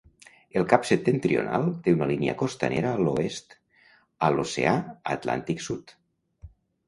[0.59, 3.53] El cap septentrional té una línia costanera a l'oest,
[4.29, 4.75] a l'oceà
[5.17, 5.95] Atlàntic Sud.